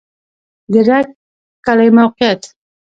د 0.71 0.73
رګ 0.87 1.07
کلی 1.65 1.89
موقعیت 1.97 2.41